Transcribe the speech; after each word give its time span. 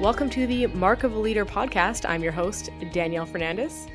Welcome 0.00 0.30
to 0.30 0.46
the 0.46 0.68
Mark 0.68 1.02
of 1.02 1.16
a 1.16 1.18
Leader 1.18 1.44
podcast. 1.44 2.08
I'm 2.08 2.22
your 2.22 2.30
host, 2.30 2.70
Danielle 2.92 3.26
Fernandes. 3.26 3.90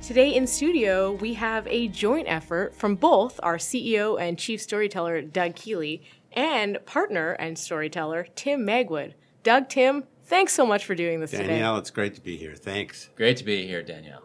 Today 0.00 0.36
in 0.36 0.46
studio, 0.46 1.14
we 1.14 1.34
have 1.34 1.66
a 1.66 1.88
joint 1.88 2.28
effort 2.28 2.76
from 2.76 2.94
both 2.94 3.40
our 3.42 3.56
CEO 3.56 4.20
and 4.20 4.38
chief 4.38 4.62
storyteller, 4.62 5.20
Doug 5.20 5.56
Keeley, 5.56 6.04
and 6.32 6.78
partner 6.86 7.32
and 7.32 7.58
storyteller, 7.58 8.28
Tim 8.36 8.64
Magwood. 8.64 9.14
Doug, 9.42 9.68
Tim, 9.68 10.04
thanks 10.22 10.52
so 10.52 10.64
much 10.64 10.84
for 10.84 10.94
doing 10.94 11.18
this 11.18 11.32
Danielle, 11.32 11.46
today. 11.48 11.54
Danielle, 11.54 11.78
it's 11.78 11.90
great 11.90 12.14
to 12.14 12.20
be 12.20 12.36
here. 12.36 12.54
Thanks. 12.54 13.10
Great 13.16 13.36
to 13.38 13.44
be 13.44 13.66
here, 13.66 13.82
Danielle. 13.82 14.22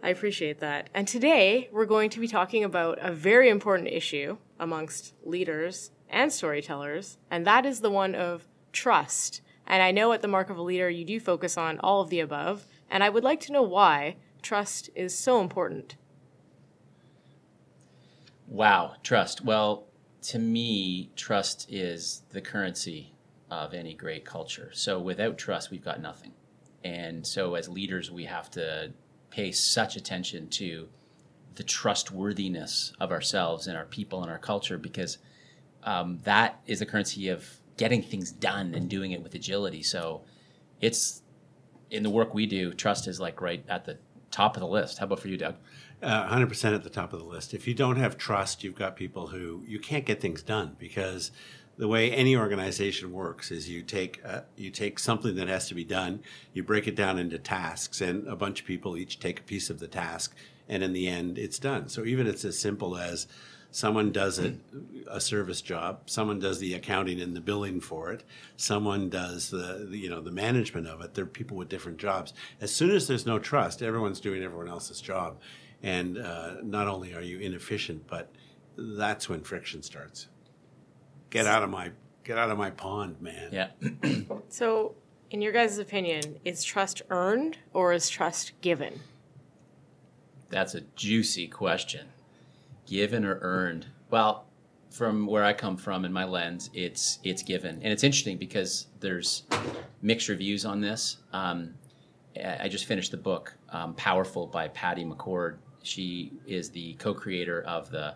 I 0.00 0.10
appreciate 0.10 0.60
that. 0.60 0.90
And 0.94 1.08
today, 1.08 1.70
we're 1.72 1.86
going 1.86 2.10
to 2.10 2.20
be 2.20 2.28
talking 2.28 2.62
about 2.62 3.00
a 3.00 3.10
very 3.10 3.48
important 3.48 3.88
issue 3.88 4.36
amongst 4.60 5.14
leaders 5.24 5.90
and 6.08 6.32
storytellers, 6.32 7.18
and 7.32 7.44
that 7.48 7.66
is 7.66 7.80
the 7.80 7.90
one 7.90 8.14
of 8.14 8.46
trust. 8.72 9.40
And 9.68 9.82
I 9.82 9.90
know 9.90 10.12
at 10.12 10.22
the 10.22 10.28
Mark 10.28 10.48
of 10.48 10.56
a 10.56 10.62
Leader, 10.62 10.88
you 10.88 11.04
do 11.04 11.20
focus 11.20 11.58
on 11.58 11.78
all 11.80 12.00
of 12.00 12.08
the 12.08 12.20
above, 12.20 12.66
and 12.90 13.04
I 13.04 13.10
would 13.10 13.22
like 13.22 13.38
to 13.40 13.52
know 13.52 13.62
why 13.62 14.16
trust 14.40 14.88
is 14.94 15.16
so 15.16 15.40
important. 15.40 15.96
Wow, 18.46 18.94
trust. 19.02 19.44
Well, 19.44 19.86
to 20.22 20.38
me, 20.38 21.10
trust 21.16 21.66
is 21.70 22.22
the 22.30 22.40
currency 22.40 23.14
of 23.50 23.74
any 23.74 23.92
great 23.92 24.24
culture. 24.24 24.70
So 24.72 24.98
without 24.98 25.36
trust, 25.36 25.70
we've 25.70 25.84
got 25.84 26.00
nothing. 26.00 26.32
And 26.82 27.26
so 27.26 27.54
as 27.54 27.68
leaders, 27.68 28.10
we 28.10 28.24
have 28.24 28.50
to 28.52 28.92
pay 29.30 29.52
such 29.52 29.96
attention 29.96 30.48
to 30.48 30.88
the 31.56 31.62
trustworthiness 31.62 32.94
of 33.00 33.12
ourselves 33.12 33.66
and 33.66 33.76
our 33.76 33.84
people 33.84 34.22
and 34.22 34.30
our 34.30 34.38
culture 34.38 34.78
because 34.78 35.18
um, 35.82 36.20
that 36.24 36.60
is 36.66 36.78
the 36.78 36.86
currency 36.86 37.28
of 37.28 37.60
getting 37.78 38.02
things 38.02 38.30
done 38.30 38.74
and 38.74 38.90
doing 38.90 39.12
it 39.12 39.22
with 39.22 39.34
agility. 39.34 39.82
So 39.82 40.22
it's 40.80 41.22
in 41.90 42.02
the 42.02 42.10
work 42.10 42.34
we 42.34 42.44
do, 42.44 42.74
trust 42.74 43.08
is 43.08 43.18
like 43.18 43.40
right 43.40 43.64
at 43.68 43.86
the 43.86 43.96
top 44.30 44.56
of 44.56 44.60
the 44.60 44.66
list. 44.66 44.98
How 44.98 45.06
about 45.06 45.20
for 45.20 45.28
you, 45.28 45.38
Doug? 45.38 45.54
Uh, 46.02 46.28
100% 46.28 46.74
at 46.74 46.84
the 46.84 46.90
top 46.90 47.12
of 47.12 47.18
the 47.18 47.24
list. 47.24 47.54
If 47.54 47.66
you 47.66 47.74
don't 47.74 47.96
have 47.96 48.18
trust, 48.18 48.62
you've 48.62 48.74
got 48.74 48.94
people 48.94 49.28
who 49.28 49.64
you 49.66 49.78
can't 49.78 50.04
get 50.04 50.20
things 50.20 50.42
done 50.42 50.76
because 50.78 51.30
the 51.78 51.88
way 51.88 52.10
any 52.10 52.36
organization 52.36 53.12
works 53.12 53.50
is 53.50 53.68
you 53.68 53.82
take 53.82 54.20
uh, 54.24 54.40
you 54.56 54.70
take 54.70 54.98
something 54.98 55.36
that 55.36 55.48
has 55.48 55.68
to 55.68 55.74
be 55.74 55.84
done, 55.84 56.20
you 56.52 56.62
break 56.62 56.86
it 56.86 56.96
down 56.96 57.18
into 57.18 57.38
tasks, 57.38 58.00
and 58.00 58.26
a 58.28 58.36
bunch 58.36 58.60
of 58.60 58.66
people 58.66 58.96
each 58.96 59.18
take 59.18 59.40
a 59.40 59.44
piece 59.44 59.70
of 59.70 59.78
the 59.78 59.86
task, 59.86 60.34
and 60.68 60.82
in 60.82 60.92
the 60.92 61.08
end, 61.08 61.38
it's 61.38 61.58
done. 61.58 61.88
So 61.88 62.04
even 62.04 62.26
it's 62.26 62.44
as 62.44 62.58
simple 62.58 62.96
as 62.96 63.28
someone 63.70 64.12
does 64.12 64.38
a, 64.38 64.54
a 65.10 65.20
service 65.20 65.60
job, 65.60 66.00
someone 66.06 66.38
does 66.38 66.58
the 66.58 66.74
accounting 66.74 67.20
and 67.20 67.36
the 67.36 67.40
billing 67.40 67.80
for 67.80 68.12
it, 68.12 68.24
someone 68.56 69.08
does 69.08 69.50
the, 69.50 69.86
the 69.90 69.98
you 69.98 70.10
know 70.10 70.20
the 70.20 70.32
management 70.32 70.86
of 70.86 71.00
it. 71.00 71.14
They're 71.14 71.26
people 71.26 71.56
with 71.56 71.68
different 71.68 71.98
jobs. 71.98 72.32
As 72.60 72.74
soon 72.74 72.90
as 72.90 73.06
there's 73.06 73.26
no 73.26 73.38
trust, 73.38 73.82
everyone's 73.82 74.20
doing 74.20 74.42
everyone 74.42 74.68
else's 74.68 75.00
job, 75.00 75.38
and 75.82 76.18
uh, 76.18 76.54
not 76.62 76.88
only 76.88 77.14
are 77.14 77.22
you 77.22 77.38
inefficient, 77.38 78.06
but 78.06 78.30
that's 78.76 79.28
when 79.28 79.42
friction 79.42 79.82
starts 79.82 80.28
get 81.30 81.46
out 81.46 81.62
of 81.62 81.70
my 81.70 81.90
get 82.24 82.38
out 82.38 82.50
of 82.50 82.58
my 82.58 82.70
pond, 82.70 83.20
man. 83.20 83.50
Yeah. 83.52 83.68
so, 84.48 84.94
in 85.30 85.42
your 85.42 85.52
guys' 85.52 85.78
opinion, 85.78 86.38
is 86.44 86.64
trust 86.64 87.02
earned 87.10 87.58
or 87.72 87.92
is 87.92 88.08
trust 88.08 88.52
given? 88.60 89.00
That's 90.50 90.74
a 90.74 90.80
juicy 90.96 91.48
question. 91.48 92.08
Given 92.88 93.24
or 93.24 93.38
earned? 93.42 93.86
Well, 94.10 94.46
from 94.90 95.26
where 95.26 95.44
I 95.44 95.52
come 95.52 95.76
from 95.76 96.04
in 96.04 96.12
my 96.12 96.24
lens, 96.24 96.70
it's 96.72 97.18
it's 97.22 97.42
given, 97.42 97.76
and 97.82 97.92
it's 97.92 98.02
interesting 98.02 98.38
because 98.38 98.86
there's 99.00 99.44
mixed 100.00 100.28
reviews 100.28 100.64
on 100.64 100.80
this. 100.80 101.18
Um, 101.32 101.74
I 102.42 102.68
just 102.68 102.86
finished 102.86 103.10
the 103.10 103.16
book 103.18 103.54
um, 103.70 103.94
"Powerful" 103.94 104.46
by 104.46 104.68
Patty 104.68 105.04
McCord. 105.04 105.58
She 105.82 106.32
is 106.46 106.70
the 106.70 106.94
co-creator 106.94 107.62
of 107.62 107.90
the 107.90 108.14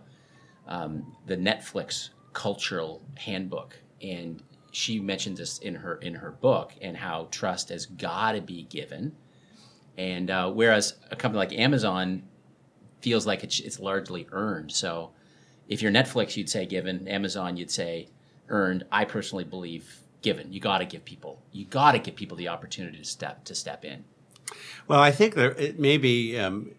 um, 0.67 1.17
the 1.27 1.37
Netflix 1.37 2.11
cultural 2.33 3.03
handbook 3.17 3.77
and 4.01 4.43
she 4.71 4.99
mentions 4.99 5.39
this 5.39 5.59
in 5.59 5.75
her 5.75 5.97
in 5.97 6.15
her 6.15 6.31
book 6.31 6.73
and 6.81 6.97
how 6.97 7.29
trust 7.31 7.69
has 7.69 7.87
got 7.87 8.33
to 8.33 8.41
be 8.41 8.63
given 8.65 9.13
and 9.99 10.31
uh, 10.31 10.51
whereas 10.51 10.95
a 11.11 11.17
company 11.17 11.39
like 11.39 11.53
amazon 11.53 12.23
feels 13.03 13.27
like 13.27 13.45
it's, 13.45 13.61
it's 13.61 13.81
largely 13.81 14.27
earned. 14.33 14.73
So 14.73 15.11
if 15.69 15.83
you're 15.83 15.93
netflix 15.93 16.37
you'd 16.37 16.51
say 16.51 16.67
given. 16.67 17.09
Amazon 17.09 17.57
you'd 17.57 17.71
say 17.71 18.09
earned. 18.49 18.85
I 18.91 19.05
personally 19.05 19.45
believe 19.45 20.01
given. 20.23 20.53
You 20.53 20.61
got 20.61 20.79
to 20.79 20.85
give 20.85 21.05
people 21.05 21.43
you 21.53 21.65
got 21.65 21.93
to 21.93 21.99
give 21.99 22.17
people 22.17 22.37
the 22.37 22.49
opportunity 22.49 22.99
to 22.99 23.05
step 23.05 23.45
to 23.45 23.55
step 23.55 23.85
in. 23.85 24.05
Well 24.87 25.01
i 25.01 25.11
think 25.11 25.35
there 25.35 25.53
it 25.53 25.79
may 25.79 25.99
be 25.99 26.39
um, 26.39 26.73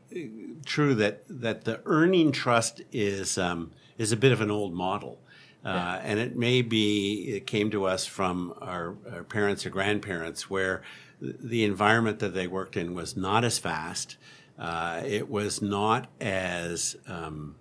true 0.66 0.96
that 0.96 1.24
that 1.30 1.66
the 1.66 1.82
earning 1.86 2.32
trust 2.32 2.82
is 2.92 3.38
um, 3.38 3.72
is 3.98 4.12
a 4.12 4.18
bit 4.18 4.32
of 4.32 4.42
an 4.42 4.52
old 4.52 4.74
model. 4.74 5.20
Uh, 5.66 5.98
and 6.04 6.20
it 6.20 6.36
may 6.36 6.62
be, 6.62 7.36
it 7.36 7.48
came 7.48 7.72
to 7.72 7.86
us 7.86 8.06
from 8.06 8.54
our, 8.60 8.96
our, 9.10 9.24
parents 9.24 9.66
or 9.66 9.70
grandparents 9.70 10.50
where 10.50 10.82
the 11.22 11.64
environment 11.64 12.20
that 12.20 12.34
they 12.34 12.48
worked 12.48 12.76
in 12.76 12.94
was 12.94 13.16
not 13.16 13.46
as 13.46 13.58
fast. 13.58 14.18
Uh, 14.58 15.02
it 15.06 15.30
was 15.30 15.62
not 15.62 16.10
as 16.22 16.96
um, 17.08 17.56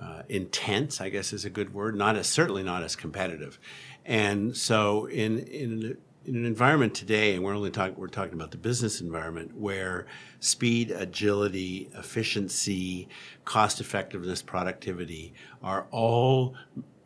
uh, 0.00 0.22
intense, 0.28 1.00
I 1.00 1.08
guess 1.08 1.32
is 1.32 1.44
a 1.44 1.50
good 1.50 1.74
word, 1.74 1.94
not 1.96 2.16
as, 2.16 2.26
certainly 2.26 2.62
not 2.62 2.82
as 2.82 2.96
competitive. 2.96 3.58
And 4.04 4.56
so 4.56 5.06
in, 5.06 5.38
in, 5.40 5.96
in 6.24 6.36
an 6.36 6.44
environment 6.44 6.94
today, 6.94 7.34
and 7.34 7.44
we're 7.44 7.54
only 7.54 7.70
talking, 7.70 7.96
we're 7.96 8.08
talking 8.08 8.34
about 8.34 8.50
the 8.50 8.56
business 8.56 9.00
environment 9.00 9.56
where 9.56 10.06
speed, 10.40 10.90
agility, 10.90 11.90
efficiency, 11.94 13.08
cost 13.44 13.80
effectiveness, 13.80 14.42
productivity 14.42 15.34
are 15.62 15.86
all 15.90 16.54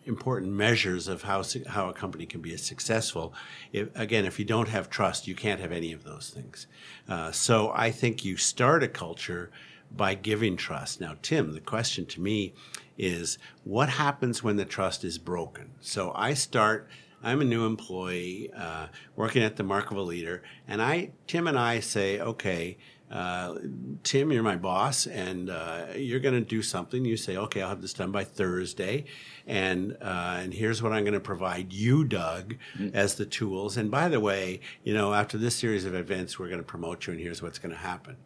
important 0.09 0.53
measures 0.53 1.07
of 1.09 1.23
how 1.23 1.45
how 1.67 1.89
a 1.89 1.93
company 1.93 2.27
can 2.27 2.41
be 2.41 2.57
successful. 2.57 3.33
If, 3.73 3.89
again, 3.95 4.25
if 4.25 4.39
you 4.39 4.45
don't 4.45 4.69
have 4.69 4.89
trust, 4.89 5.29
you 5.29 5.35
can't 5.35 5.61
have 5.61 5.71
any 5.71 5.93
of 5.93 6.03
those 6.03 6.31
things. 6.31 6.67
Uh, 7.09 7.31
so 7.31 7.71
I 7.87 7.91
think 7.93 8.25
you 8.25 8.37
start 8.37 8.83
a 8.83 8.89
culture 8.89 9.51
by 9.91 10.15
giving 10.15 10.57
trust. 10.57 11.01
Now, 11.01 11.15
Tim, 11.23 11.53
the 11.53 11.61
question 11.61 12.07
to 12.07 12.21
me 12.21 12.53
is, 12.97 13.39
what 13.65 13.89
happens 13.89 14.43
when 14.43 14.57
the 14.57 14.65
trust 14.65 15.05
is 15.05 15.19
broken? 15.19 15.75
So 15.81 16.13
I 16.15 16.35
start. 16.35 16.89
I'm 17.23 17.41
a 17.41 17.45
new 17.45 17.67
employee 17.67 18.51
uh, 18.57 18.87
working 19.17 19.43
at 19.43 19.57
the 19.57 19.63
Mark 19.63 19.91
of 19.91 19.97
a 19.97 20.03
Leader, 20.03 20.43
and 20.67 20.81
I, 20.81 21.11
Tim 21.27 21.47
and 21.47 21.59
I 21.59 21.81
say, 21.81 22.21
okay, 22.21 22.79
uh, 23.11 23.55
Tim, 24.03 24.31
you're 24.31 24.43
my 24.43 24.57
boss, 24.57 25.07
and 25.07 25.49
uh, 25.49 25.87
you're 25.97 26.21
going 26.21 26.35
to 26.35 26.43
do 26.43 26.63
something. 26.63 27.05
You 27.05 27.17
say, 27.17 27.37
okay, 27.37 27.63
I'll 27.63 27.71
have 27.71 27.81
this 27.81 27.95
done 27.95 28.13
by 28.13 28.25
Thursday, 28.25 29.07
and 29.47 29.97
uh, 30.01 30.39
and 30.41 30.53
here's 30.53 30.83
what 30.83 30.93
I'm 30.93 31.05
going 31.05 31.15
to 31.15 31.21
provide 31.21 31.73
you, 31.73 32.05
Doug, 32.05 32.57
mm-hmm. 32.77 32.95
as 32.95 33.15
the 33.15 33.25
tools. 33.25 33.77
And 33.77 33.91
by 33.91 34.09
the 34.09 34.21
way, 34.21 34.61
you 34.85 34.93
know, 34.93 35.15
after 35.15 35.39
this 35.39 35.57
series 35.57 35.87
of 35.87 35.95
events, 35.95 36.39
we're 36.39 36.49
going 36.49 36.61
to 36.61 36.67
promote 36.67 37.07
you, 37.07 37.15
and 37.15 37.21
here's 37.21 37.43
what's 37.43 37.59
going 37.59 37.73
to 37.73 37.81
happen. 37.81 38.17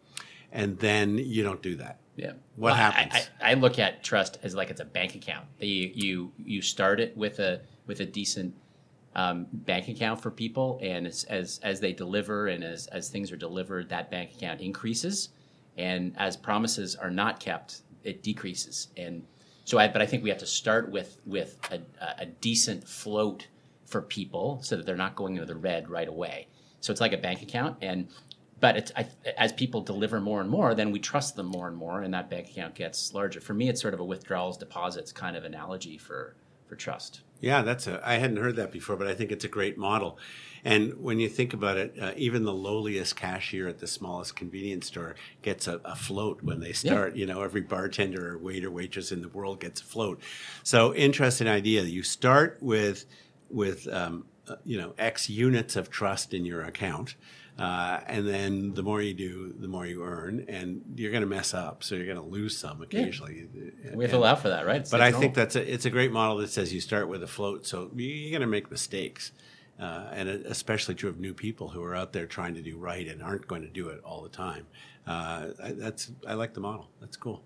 And 0.51 0.77
then 0.79 1.17
you 1.17 1.43
don't 1.43 1.61
do 1.61 1.75
that. 1.77 1.99
Yeah. 2.15 2.33
What 2.57 2.71
well, 2.71 2.75
happens? 2.75 3.29
I, 3.41 3.47
I, 3.47 3.51
I, 3.51 3.53
look 3.55 3.79
at 3.79 4.03
trust 4.03 4.37
as 4.43 4.53
like 4.53 4.69
it's 4.69 4.81
a 4.81 4.85
bank 4.85 5.15
account. 5.15 5.47
You 5.59 5.91
you 5.95 6.31
you 6.37 6.61
start 6.61 6.99
it 6.99 7.17
with 7.17 7.39
a 7.39 7.61
with 7.87 8.01
a 8.01 8.05
decent 8.05 8.53
um, 9.15 9.47
bank 9.51 9.87
account 9.87 10.21
for 10.21 10.31
people, 10.31 10.79
and 10.81 11.05
as, 11.07 11.23
as 11.25 11.59
as 11.63 11.79
they 11.79 11.93
deliver 11.93 12.47
and 12.47 12.63
as 12.63 12.87
as 12.87 13.09
things 13.09 13.31
are 13.31 13.37
delivered, 13.37 13.89
that 13.89 14.09
bank 14.09 14.31
account 14.31 14.61
increases, 14.61 15.29
and 15.77 16.13
as 16.17 16.35
promises 16.35 16.95
are 16.95 17.11
not 17.11 17.39
kept, 17.39 17.81
it 18.03 18.23
decreases. 18.23 18.87
And 18.97 19.23
so, 19.65 19.77
I, 19.77 19.87
but 19.87 20.01
I 20.01 20.05
think 20.05 20.23
we 20.23 20.29
have 20.29 20.39
to 20.39 20.45
start 20.45 20.91
with 20.91 21.17
with 21.25 21.57
a, 21.71 21.79
a 22.19 22.25
decent 22.25 22.87
float 22.87 23.47
for 23.85 24.01
people 24.01 24.59
so 24.63 24.75
that 24.75 24.85
they're 24.85 24.95
not 24.95 25.15
going 25.15 25.35
into 25.35 25.45
the 25.45 25.55
red 25.55 25.89
right 25.89 26.07
away. 26.07 26.47
So 26.81 26.91
it's 26.91 27.01
like 27.01 27.13
a 27.13 27.17
bank 27.17 27.41
account, 27.41 27.77
and 27.81 28.07
but 28.59 28.91
I, 28.95 29.07
as 29.37 29.53
people 29.53 29.81
deliver 29.81 30.19
more 30.21 30.41
and 30.41 30.49
more, 30.49 30.73
then 30.73 30.91
we 30.91 30.99
trust 30.99 31.35
them 31.35 31.47
more 31.47 31.67
and 31.67 31.75
more, 31.75 32.01
and 32.01 32.13
that 32.13 32.29
bank 32.29 32.49
account 32.49 32.75
gets 32.75 33.13
larger. 33.13 33.41
For 33.41 33.53
me, 33.53 33.69
it's 33.69 33.81
sort 33.81 33.93
of 33.93 33.99
a 33.99 34.05
withdrawals 34.05 34.57
deposits 34.57 35.11
kind 35.11 35.35
of 35.35 35.43
analogy 35.43 35.97
for 35.97 36.35
for 36.65 36.75
trust. 36.75 37.21
Yeah, 37.43 37.61
that's 37.61 37.87
a. 37.87 38.01
I 38.07 38.15
hadn't 38.15 38.37
heard 38.37 38.55
that 38.55 38.71
before, 38.71 38.95
but 38.95 39.05
I 39.05 39.13
think 39.13 39.29
it's 39.29 39.43
a 39.43 39.49
great 39.49 39.77
model. 39.77 40.17
And 40.63 40.97
when 41.03 41.19
you 41.19 41.27
think 41.27 41.53
about 41.53 41.75
it, 41.75 41.93
uh, 42.01 42.13
even 42.15 42.45
the 42.45 42.53
lowliest 42.53 43.17
cashier 43.17 43.67
at 43.67 43.79
the 43.79 43.85
smallest 43.85 44.37
convenience 44.37 44.87
store 44.87 45.15
gets 45.41 45.67
a, 45.67 45.81
a 45.83 45.93
float 45.93 46.41
when 46.41 46.61
they 46.61 46.71
start. 46.71 47.15
Yeah. 47.15 47.19
You 47.19 47.25
know, 47.25 47.41
every 47.41 47.59
bartender 47.59 48.35
or 48.35 48.37
waiter, 48.37 48.71
waitress 48.71 49.11
in 49.11 49.21
the 49.21 49.27
world 49.27 49.59
gets 49.59 49.81
a 49.81 49.83
float. 49.83 50.21
So 50.63 50.95
interesting 50.95 51.49
idea. 51.49 51.83
You 51.83 52.01
start 52.01 52.59
with 52.61 53.05
with 53.49 53.89
um, 53.89 54.23
you 54.65 54.77
know 54.79 54.93
X 54.97 55.29
units 55.29 55.75
of 55.75 55.89
trust 55.89 56.33
in 56.33 56.45
your 56.45 56.61
account. 56.63 57.15
Uh, 57.57 57.99
and 58.07 58.27
then 58.27 58.73
the 58.73 58.81
more 58.81 58.99
you 58.99 59.13
do, 59.13 59.53
the 59.59 59.67
more 59.67 59.85
you 59.85 60.03
earn, 60.03 60.43
and 60.47 60.81
you're 60.95 61.11
going 61.11 61.21
to 61.21 61.27
mess 61.29 61.53
up, 61.53 61.83
so 61.83 61.93
you're 61.93 62.07
going 62.07 62.17
to 62.17 62.23
lose 62.23 62.57
some 62.57 62.81
occasionally. 62.81 63.47
Yeah. 63.53 63.95
We 63.95 64.03
have 64.05 64.11
to 64.11 64.17
allow 64.17 64.33
for 64.35 64.49
that, 64.49 64.65
right? 64.65 64.81
It's 64.81 64.89
but 64.89 65.01
I 65.01 65.11
normal. 65.11 65.21
think 65.21 65.35
that's 65.35 65.55
a, 65.55 65.73
it's 65.73 65.85
a 65.85 65.91
great 65.91 66.11
model 66.11 66.37
that 66.37 66.49
says 66.49 66.73
you 66.73 66.81
start 66.81 67.07
with 67.09 67.21
a 67.21 67.27
float, 67.27 67.67
so 67.67 67.91
you're 67.95 68.31
going 68.31 68.41
to 68.41 68.47
make 68.47 68.71
mistakes. 68.71 69.31
uh, 69.79 70.07
and 70.13 70.29
especially 70.29 70.95
true 70.95 71.09
of 71.09 71.19
new 71.19 71.33
people 71.33 71.69
who 71.69 71.83
are 71.83 71.95
out 71.95 72.13
there 72.13 72.25
trying 72.25 72.55
to 72.55 72.61
do 72.61 72.77
right 72.77 73.07
and 73.07 73.21
aren't 73.21 73.47
going 73.47 73.61
to 73.61 73.67
do 73.69 73.89
it 73.89 74.01
all 74.03 74.21
the 74.23 74.29
time. 74.29 74.65
Uh, 75.05 75.47
I, 75.61 75.71
that's 75.73 76.11
I 76.27 76.33
like 76.35 76.53
the 76.53 76.59
model. 76.61 76.89
That's 77.01 77.17
cool. 77.17 77.43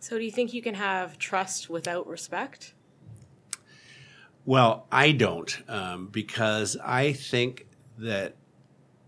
So, 0.00 0.18
do 0.18 0.24
you 0.24 0.30
think 0.30 0.52
you 0.54 0.62
can 0.62 0.74
have 0.74 1.18
trust 1.18 1.68
without 1.68 2.06
respect? 2.06 2.74
Well, 4.46 4.86
I 4.92 5.10
don't 5.12 5.60
um, 5.68 6.06
because 6.06 6.76
I 6.82 7.12
think 7.12 7.66
that 7.98 8.36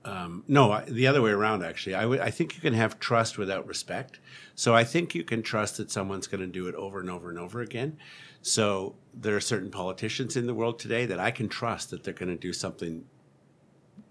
um, 0.05 0.43
no, 0.49 0.73
I- 0.73 0.85
the 0.85 1.06
other 1.06 1.23
way 1.23 1.31
around. 1.31 1.62
Actually, 1.62 1.94
I 1.94 2.31
think 2.31 2.55
you 2.55 2.61
can 2.61 2.75
have 2.75 2.99
trust 2.99 3.37
without 3.38 3.67
respect. 3.67 4.20
So 4.55 4.75
I 4.75 4.82
think 4.82 5.14
you 5.14 5.23
can 5.23 5.43
trust 5.43 5.76
that 5.76 5.90
someone's 5.90 6.26
going 6.26 6.40
to 6.40 6.46
do 6.46 6.67
it 6.67 6.75
over 6.75 7.00
and 7.00 7.11
over 7.11 7.31
and 7.31 7.38
over 7.38 7.61
again. 7.61 7.99
So 8.40 8.96
there 9.12 9.37
are 9.37 9.40
certain 9.40 9.70
politicians 9.70 10.37
in 10.37 10.46
the 10.46 10.55
world 10.55 10.79
today 10.79 11.05
that 11.06 11.20
I 11.20 11.31
can 11.31 11.49
trust 11.49 11.91
that 11.91 12.05
they're 12.05 12.14
going 12.14 12.31
to 12.31 12.37
do 12.37 12.52
something 12.52 13.05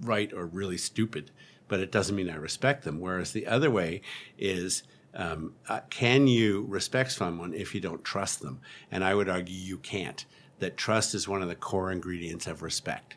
right 0.01 0.31
or 0.33 0.45
really 0.45 0.77
stupid, 0.77 1.31
but 1.67 1.79
it 1.79 1.91
doesn't 1.91 2.15
mean 2.15 2.29
I 2.29 2.35
respect 2.35 2.83
them. 2.83 2.99
Whereas 2.99 3.31
the 3.31 3.47
other 3.47 3.71
way 3.71 4.01
is, 4.37 4.83
um, 5.15 5.53
uh, 5.67 5.79
can 5.89 6.27
you 6.27 6.65
respect 6.69 7.11
someone 7.11 7.53
if 7.53 7.73
you 7.73 7.81
don't 7.81 8.03
trust 8.03 8.41
them? 8.41 8.61
And 8.91 9.03
I 9.03 9.15
would 9.15 9.29
argue 9.29 9.55
you 9.55 9.77
can't. 9.77 10.25
That 10.59 10.77
trust 10.77 11.13
is 11.13 11.27
one 11.27 11.41
of 11.41 11.49
the 11.49 11.55
core 11.55 11.91
ingredients 11.91 12.47
of 12.47 12.61
respect. 12.61 13.15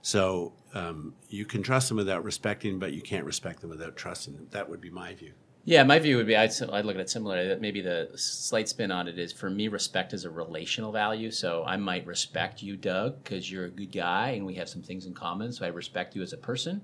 So 0.00 0.52
um, 0.74 1.14
you 1.28 1.44
can 1.44 1.62
trust 1.62 1.88
them 1.88 1.98
without 1.98 2.24
respecting, 2.24 2.78
but 2.78 2.92
you 2.92 3.02
can't 3.02 3.24
respect 3.24 3.60
them 3.60 3.70
without 3.70 3.96
trusting 3.96 4.34
them. 4.34 4.46
That 4.52 4.68
would 4.68 4.80
be 4.80 4.90
my 4.90 5.14
view. 5.14 5.32
Yeah, 5.64 5.82
my 5.82 5.98
view 5.98 6.16
would 6.16 6.26
be 6.26 6.34
I'd, 6.34 6.50
I'd 6.72 6.86
look 6.86 6.94
at 6.94 7.02
it 7.02 7.10
similarly. 7.10 7.48
That 7.48 7.60
maybe 7.60 7.82
the 7.82 8.08
slight 8.14 8.70
spin 8.70 8.90
on 8.90 9.06
it 9.06 9.18
is 9.18 9.34
for 9.34 9.50
me, 9.50 9.68
respect 9.68 10.14
is 10.14 10.24
a 10.24 10.30
relational 10.30 10.92
value. 10.92 11.30
So 11.30 11.62
I 11.66 11.76
might 11.76 12.06
respect 12.06 12.62
you, 12.62 12.74
Doug, 12.76 13.22
because 13.22 13.50
you're 13.50 13.66
a 13.66 13.70
good 13.70 13.92
guy 13.92 14.30
and 14.30 14.46
we 14.46 14.54
have 14.54 14.68
some 14.70 14.80
things 14.80 15.04
in 15.04 15.12
common. 15.12 15.52
So 15.52 15.66
I 15.66 15.68
respect 15.68 16.16
you 16.16 16.22
as 16.22 16.32
a 16.32 16.38
person, 16.38 16.80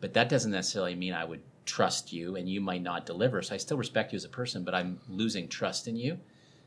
but 0.00 0.12
that 0.14 0.28
doesn't 0.28 0.50
necessarily 0.50 0.96
mean 0.96 1.12
I 1.12 1.24
would 1.24 1.42
trust 1.66 2.12
you 2.12 2.34
and 2.34 2.48
you 2.48 2.60
might 2.60 2.82
not 2.82 3.06
deliver. 3.06 3.42
So 3.42 3.54
I 3.54 3.58
still 3.58 3.76
respect 3.76 4.12
you 4.12 4.16
as 4.16 4.24
a 4.24 4.28
person, 4.28 4.64
but 4.64 4.74
I'm 4.74 4.98
losing 5.08 5.46
trust 5.46 5.86
in 5.86 5.94
you. 5.94 6.18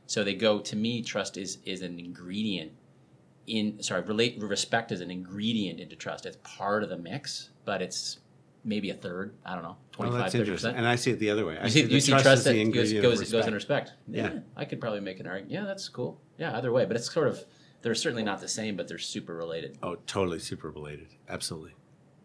So 0.10 0.24
they 0.24 0.34
go 0.34 0.60
to 0.60 0.76
me. 0.76 1.04
Trust 1.04 1.38
is 1.38 1.60
is 1.66 1.84
an 1.84 2.00
ingredient 2.00 2.72
in 3.46 3.82
sorry 3.84 4.02
relate 4.02 4.42
respect 4.42 4.92
is 4.92 5.02
an 5.02 5.12
ingredient 5.12 5.80
into 5.80 5.96
trust. 5.96 6.26
It's 6.26 6.38
part 6.44 6.82
of 6.82 6.90
the 6.90 6.98
mix, 6.98 7.52
but 7.64 7.80
it's 7.84 8.18
maybe 8.64 8.90
a 8.90 8.96
third. 8.96 9.36
I 9.46 9.54
don't 9.54 9.62
know, 9.62 9.78
25, 9.92 10.20
that's 10.20 10.32
30 10.34 10.42
interesting. 10.42 10.56
percent. 10.72 10.78
And 10.78 10.88
I 10.88 10.96
see 10.96 11.12
it 11.12 11.20
the 11.20 11.30
other 11.30 11.46
way. 11.46 11.60
I 11.60 11.66
You 11.66 11.70
see, 11.70 11.82
that 11.84 11.92
you 11.92 12.00
see 12.00 12.12
trust, 12.14 12.26
is 12.26 12.44
that 12.44 12.54
the 12.54 12.58
goes, 12.58 12.66
ingredient 12.66 13.04
goes, 13.04 13.32
goes 13.32 13.46
in 13.46 13.54
respect. 13.54 13.94
Yeah, 14.08 14.34
Yeah. 14.34 14.40
I 14.58 14.66
could 14.66 14.82
probably 14.82 15.00
make 15.02 15.20
an 15.20 15.28
argument. 15.28 15.52
Yeah, 15.52 15.66
that's 15.66 15.88
cool. 15.90 16.20
Yeah, 16.40 16.58
either 16.58 16.72
way, 16.72 16.86
but 16.86 16.96
it's 16.96 17.12
sort 17.14 17.28
of 17.28 17.46
they're 17.84 17.94
certainly 17.94 18.24
not 18.24 18.42
the 18.42 18.48
same, 18.48 18.76
but 18.76 18.88
they're 18.88 18.98
super 18.98 19.36
related. 19.36 19.78
Oh, 19.84 19.96
totally 20.08 20.40
super 20.40 20.72
related. 20.72 21.10
Absolutely. 21.30 21.76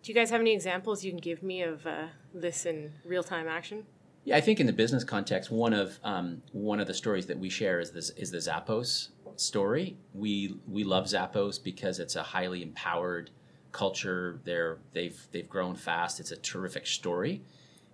Do 0.03 0.11
you 0.11 0.15
guys 0.15 0.31
have 0.31 0.41
any 0.41 0.55
examples 0.55 1.05
you 1.05 1.11
can 1.13 1.21
give 1.21 1.43
me 1.43 1.61
of 1.61 1.87
uh, 1.87 2.07
this 2.33 2.65
in 2.65 2.93
real 3.05 3.23
time 3.23 3.47
action? 3.47 3.85
Yeah, 4.25 4.37
I 4.37 4.41
think 4.41 4.59
in 4.59 4.67
the 4.67 4.73
business 4.73 5.05
context, 5.05 5.51
one 5.51 5.75
of 5.75 5.99
um, 6.03 6.43
one 6.53 6.81
of 6.81 6.87
the 6.87 6.95
stories 6.95 7.27
that 7.27 7.39
we 7.39 7.51
share 7.51 7.79
is 7.79 7.91
this 7.91 8.11
is 8.11 8.31
the 8.31 8.39
Zappos 8.39 9.09
story. 9.37 9.99
We 10.15 10.57
we 10.67 10.85
love 10.85 11.05
Zappos 11.05 11.63
because 11.63 11.99
it's 11.99 12.17
a 12.17 12.23
highly 12.23 12.63
empowered 12.63 13.31
culture. 13.73 14.41
They're 14.45 14.79
they've 14.93 15.21
they've 15.31 15.49
grown 15.49 15.75
fast. 15.75 16.21
It's 16.21 16.31
a 16.31 16.37
terrific 16.37 16.87
story. 16.87 17.43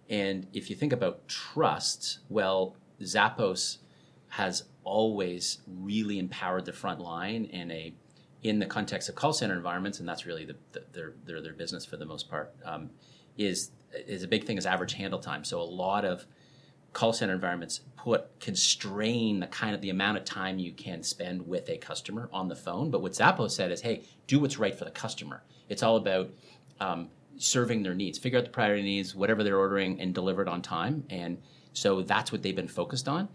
And 0.09 0.47
if 0.53 0.71
you 0.71 0.77
think 0.77 0.93
about 0.93 1.27
trust, 1.29 2.21
well, 2.29 2.77
Zappos 3.01 3.79
has 4.29 4.65
always 4.85 5.59
really 5.67 6.19
empowered 6.19 6.65
the 6.65 6.73
front 6.73 7.01
line 7.01 7.45
in 7.47 7.71
a 7.73 7.93
in 8.43 8.61
the 8.61 8.67
context 8.67 9.09
of 9.09 9.17
call 9.17 9.33
center 9.33 9.55
environments, 9.55 9.99
and 9.99 10.09
that's 10.09 10.25
really 10.25 10.45
the, 10.45 10.57
the, 10.73 10.85
their, 10.93 11.13
their 11.27 11.41
their 11.41 11.53
business 11.55 11.85
for 11.85 11.97
the 11.97 12.07
most 12.07 12.31
part. 12.31 12.55
Um, 12.65 12.91
is 13.37 13.71
is 13.93 14.23
a 14.23 14.29
big 14.29 14.45
thing 14.45 14.57
is 14.57 14.67
average 14.67 14.95
handle 14.95 15.19
time. 15.19 15.45
So 15.45 15.61
a 15.61 15.63
lot 15.63 16.05
of 16.05 16.27
call 16.93 17.13
center 17.13 17.35
environments 17.35 17.81
put 17.97 18.41
constrain 18.41 19.41
the 19.41 19.47
kind 19.47 19.75
of 19.75 19.81
the 19.81 19.91
amount 19.91 20.19
of 20.19 20.25
time 20.25 20.59
you 20.59 20.73
can 20.73 21.03
spend 21.03 21.47
with 21.47 21.69
a 21.69 21.77
customer 21.79 22.29
on 22.33 22.49
the 22.49 22.57
phone. 22.57 22.91
But 22.91 23.03
what 23.03 23.13
Zappos 23.13 23.53
said 23.53 23.71
is, 23.71 23.83
hey, 23.83 24.03
do 24.27 24.41
what's 24.41 24.59
right 24.59 24.77
for 24.77 24.85
the 24.85 24.91
customer. 24.91 25.43
It's 25.69 25.83
all 25.83 25.97
about 25.97 26.31
um, 26.81 27.09
serving 27.37 27.83
their 27.83 27.95
needs, 27.95 28.19
figure 28.19 28.39
out 28.39 28.45
the 28.45 28.51
priority 28.51 28.83
needs, 28.83 29.15
whatever 29.15 29.45
they're 29.45 29.59
ordering, 29.59 30.01
and 30.01 30.15
deliver 30.15 30.43
it 30.43 30.49
on 30.49 30.63
time. 30.63 31.05
And 31.11 31.39
so 31.73 32.03
that's 32.03 32.33
what 32.33 32.43
they've 32.43 32.57
been 32.57 32.69
focused 32.69 33.09
on. 33.09 33.29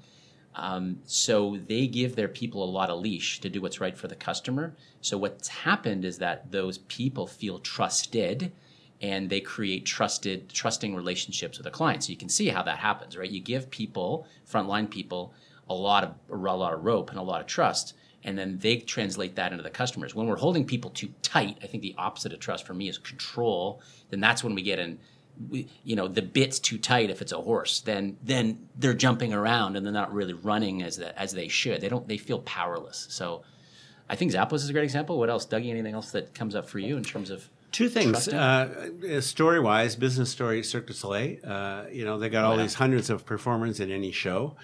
Um, 0.56 1.00
so 1.06 1.58
they 1.68 1.86
give 1.88 2.16
their 2.16 2.28
people 2.28 2.64
a 2.64 2.66
lot 2.66 2.90
of 2.90 3.00
leash 3.00 3.40
to 3.42 3.50
do 3.50 3.62
what's 3.62 3.82
right 3.82 3.98
for 3.98 4.08
the 4.08 4.16
customer. 4.16 4.74
So 5.02 5.18
what's 5.18 5.50
happened 5.50 6.06
is 6.06 6.18
that 6.20 6.52
those 6.52 6.78
people 6.78 7.28
feel 7.28 7.60
trusted 7.60 8.52
and 9.06 9.30
they 9.30 9.40
create 9.40 9.86
trusted 9.86 10.50
trusting 10.50 10.96
relationships 10.96 11.58
with 11.58 11.66
the 11.66 11.72
client. 11.72 12.04
So 12.04 12.10
you 12.10 12.18
can 12.18 12.30
see 12.30 12.48
how 12.48 12.64
that 12.64 12.80
happens, 12.80 13.16
right? 13.16 13.30
You 13.30 13.40
give 13.40 13.70
people, 13.70 14.28
frontline 14.52 14.90
people, 14.90 15.34
a 15.70 15.76
lot 15.76 16.04
of 16.04 16.14
a 16.32 16.36
lot 16.36 16.74
of 16.74 16.84
rope 16.84 17.12
and 17.12 17.20
a 17.20 17.24
lot 17.24 17.40
of 17.40 17.48
trust, 17.48 17.94
and 18.24 18.38
then 18.38 18.58
they 18.58 18.78
translate 18.78 19.36
that 19.36 19.52
into 19.52 19.64
the 19.64 19.70
customers. 19.70 20.16
When 20.16 20.26
we're 20.28 20.38
holding 20.38 20.66
people 20.66 20.90
too 20.90 21.10
tight, 21.22 21.58
I 21.62 21.68
think 21.68 21.84
the 21.84 21.96
opposite 21.98 22.34
of 22.34 22.40
trust 22.40 22.66
for 22.66 22.74
me 22.74 22.90
is 22.90 22.98
control. 22.98 23.82
Then 24.10 24.20
that's 24.20 24.44
when 24.44 24.56
we 24.56 24.64
get 24.64 24.80
in 24.80 25.00
we, 25.50 25.68
you 25.84 25.96
know 25.96 26.08
the 26.08 26.22
bit's 26.22 26.60
too 26.60 26.78
tight 26.78 27.10
if 27.10 27.22
it's 27.22 27.34
a 27.34 27.42
horse 27.42 27.82
then 27.82 28.16
then 28.24 28.70
they're 28.78 28.94
jumping 28.94 29.34
around 29.34 29.76
and 29.76 29.86
they're 29.86 29.94
not 29.94 30.14
really 30.14 30.34
running 30.34 30.82
as 30.82 30.96
the, 30.96 31.20
as 31.20 31.34
they 31.34 31.50
should 31.50 31.82
they 31.82 31.90
don't 31.90 32.08
they 32.08 32.18
feel 32.18 32.40
powerless 32.40 33.06
so 33.10 33.44
i 34.10 34.16
think 34.16 34.32
zappos 34.32 34.56
is 34.56 34.70
a 34.70 34.74
great 34.74 34.86
example 34.86 35.20
what 35.20 35.30
else 35.30 35.46
dougie 35.46 35.70
anything 35.70 35.94
else 35.94 36.12
that 36.12 36.34
comes 36.34 36.56
up 36.56 36.70
for 36.70 36.80
you 36.80 36.96
in 36.96 37.04
terms 37.04 37.30
of 37.30 37.50
Two 37.76 37.90
things. 37.90 38.30
Uh, 38.30 39.20
story 39.20 39.60
wise, 39.60 39.98
business 39.98 40.30
story, 40.30 40.64
Cirque 40.64 40.88
du 40.88 40.94
Soleil. 40.94 41.40
Uh, 41.44 41.84
you 41.92 42.06
know, 42.06 42.18
they 42.18 42.30
got 42.30 42.46
all 42.46 42.54
Oh, 42.54 42.56
yeah. 42.56 42.62
these 42.64 42.76
hundreds 42.76 43.10
of 43.10 43.26
performers 43.26 43.82
in 43.82 43.92
any 43.92 44.14
show, 44.14 44.56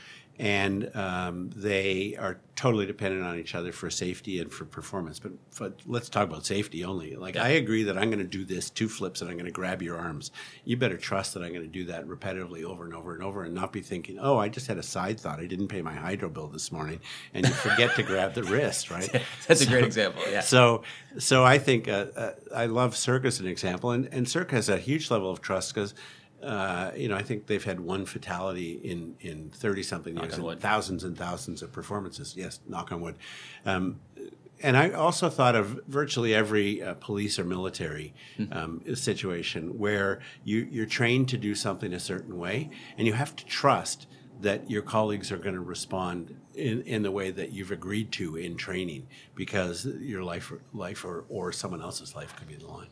and 0.42 0.90
um, 0.96 1.52
they 1.56 2.16
are 2.18 2.40
totally 2.56 2.88
dependent 2.88 3.24
on 3.24 3.38
each 3.38 3.54
other 3.54 3.72
for 3.72 3.92
safety 3.92 4.40
and 4.40 4.52
for 4.52 4.66
performance. 4.66 5.20
But, 5.20 5.34
but 5.60 5.80
let's 5.86 6.10
talk 6.10 6.28
about 6.28 6.48
safety 6.48 6.84
only. 6.84 7.16
Like, 7.16 7.38
I 7.38 7.50
agree 7.50 7.84
that 7.84 7.96
I'm 7.96 8.10
going 8.10 8.18
to 8.18 8.24
do 8.24 8.44
this 8.44 8.72
two 8.72 8.90
flips 8.90 9.22
and 9.22 9.30
I'm 9.30 9.36
going 9.36 9.46
to 9.46 9.52
grab 9.52 9.84
your 9.84 10.00
arms. 10.00 10.32
You 10.66 10.78
better 10.78 10.98
trust 10.98 11.36
that 11.36 11.44
I'm 11.44 11.50
going 11.54 11.62
to 11.62 11.68
do 11.68 11.86
that 11.86 12.08
repetitively 12.08 12.64
over 12.64 12.86
and 12.86 12.94
over 12.96 13.14
and 13.14 13.24
over 13.24 13.44
and 13.44 13.54
not 13.54 13.72
be 13.72 13.82
thinking, 13.82 14.18
oh, 14.20 14.40
I 14.40 14.50
just 14.50 14.66
had 14.66 14.80
a 14.80 14.84
side 14.84 15.20
thought. 15.20 15.40
I 15.40 15.46
didn't 15.46 15.68
pay 15.68 15.84
my 15.84 15.94
hydro 15.94 16.28
bill 16.28 16.48
this 16.48 16.72
morning. 16.72 17.02
And 17.36 17.48
you 17.48 17.54
forget 17.54 17.96
to 17.98 18.04
grab 18.04 18.34
the 18.34 18.44
wrist, 18.44 18.90
right? 18.90 19.22
that's 19.48 19.62
a 19.62 19.68
great 19.68 19.86
example 19.86 20.24
yeah 20.28 20.42
So, 20.42 20.82
so 21.20 21.46
I 21.46 21.60
think 21.60 21.88
uh, 21.88 22.08
uh, 22.16 22.32
I 22.56 22.66
love 22.66 22.98
Cirque 22.98 23.26
as 23.26 23.40
an 23.40 23.46
example, 23.46 23.92
and, 23.92 24.08
and 24.12 24.28
Cirque 24.28 24.52
has 24.52 24.70
a 24.70 24.78
huge 24.78 25.12
level 25.12 25.30
of 25.30 25.40
trust 25.40 25.76
because, 25.76 25.94
uh, 26.44 26.92
you 26.96 27.08
know, 27.08 27.16
I 27.16 27.24
think 27.24 27.48
they've 27.48 27.64
had 27.64 27.80
one 27.80 28.06
fatality 28.06 28.80
in 28.84 29.16
in 29.20 29.50
thirty 29.50 29.84
something 29.84 30.16
years, 30.18 30.34
and 30.38 30.46
thousands 30.62 31.04
and 31.04 31.18
thousands 31.18 31.62
of 31.62 31.72
performances. 31.72 32.36
Yes, 32.36 32.60
knock 32.68 32.92
on 32.92 33.02
wood. 33.02 33.16
Um, 33.66 34.00
and 34.64 34.78
I 34.78 34.92
also 34.92 35.30
thought 35.30 35.56
of 35.56 35.82
virtually 35.88 36.36
every 36.36 36.84
uh, 36.84 36.94
police 36.96 37.40
or 37.40 37.44
military 37.44 38.14
um, 38.52 38.82
situation 38.96 39.80
where 39.80 40.20
you, 40.44 40.68
you're 40.70 40.86
trained 40.86 41.30
to 41.30 41.38
do 41.38 41.56
something 41.56 41.94
a 41.94 42.00
certain 42.00 42.38
way, 42.38 42.70
and 42.98 43.08
you 43.08 43.14
have 43.14 43.36
to 43.38 43.46
trust 43.46 44.08
that 44.40 44.70
your 44.70 44.84
colleagues 44.84 45.32
are 45.32 45.38
going 45.38 45.56
to 45.56 45.62
respond 45.62 46.40
in, 46.54 46.82
in 46.84 47.02
the 47.04 47.12
way 47.12 47.32
that 47.32 47.52
you've 47.52 47.72
agreed 47.72 48.12
to 48.12 48.36
in 48.36 48.56
training, 48.56 49.08
because 49.36 49.86
your 49.86 50.24
life, 50.24 50.52
life 50.74 51.06
or, 51.06 51.26
or 51.30 51.52
someone 51.52 51.82
else's 51.82 52.16
life 52.16 52.36
could 52.36 52.48
be 52.48 52.56
on 52.56 52.60
the 52.62 52.68
line. 52.68 52.90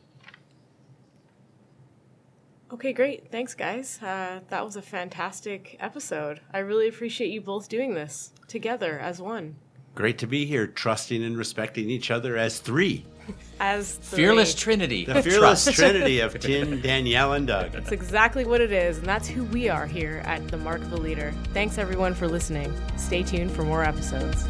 Okay, 2.71 2.93
great. 2.93 3.31
Thanks, 3.31 3.55
guys. 3.55 3.99
Uh, 4.01 4.41
that 4.49 4.63
was 4.63 4.75
a 4.75 4.81
fantastic 4.81 5.75
episode. 5.79 6.41
I 6.53 6.59
really 6.59 6.88
appreciate 6.88 7.31
you 7.31 7.41
both 7.41 7.67
doing 7.67 7.95
this 7.95 8.31
together 8.47 8.99
as 8.99 9.19
one. 9.19 9.55
Great 9.95 10.19
to 10.19 10.27
be 10.27 10.45
here, 10.45 10.67
trusting 10.67 11.23
and 11.23 11.35
respecting 11.38 11.89
each 11.89 12.11
other 12.11 12.38
as 12.38 12.59
three. 12.59 13.05
As 13.59 13.93
three. 13.97 14.23
fearless 14.23 14.55
trinity 14.55 15.05
The 15.05 15.21
fearless 15.21 15.65
trinity 15.71 16.19
of 16.19 16.39
Tim, 16.39 16.81
Danielle, 16.81 17.33
and 17.33 17.45
Doug. 17.45 17.73
That's 17.73 17.91
exactly 17.91 18.43
what 18.43 18.59
it 18.59 18.71
is, 18.71 18.97
and 18.97 19.05
that's 19.05 19.27
who 19.27 19.43
we 19.43 19.69
are 19.69 19.85
here 19.85 20.23
at 20.25 20.47
The 20.47 20.57
Mark 20.57 20.81
of 20.81 20.93
a 20.93 20.97
Leader. 20.97 21.31
Thanks, 21.53 21.77
everyone, 21.77 22.15
for 22.15 22.27
listening. 22.27 22.73
Stay 22.97 23.21
tuned 23.21 23.51
for 23.51 23.61
more 23.61 23.83
episodes. 23.83 24.47